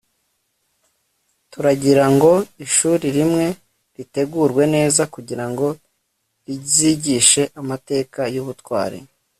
[1.51, 2.31] turagira ngo
[2.65, 3.45] ishuri rimwe
[3.95, 5.67] ritegurwe neza kugira ngo
[6.45, 8.99] rizigishe amateka y'ubutwari